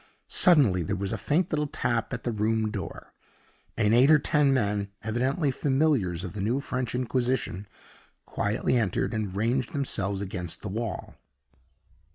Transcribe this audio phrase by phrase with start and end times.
[0.27, 3.13] Suddenly there was a faint little tap at the room door,
[3.77, 7.67] and eight or ten men evidently familiars of the new French Inquisition
[8.25, 11.13] quietly entered, and ranged themselves against the wall.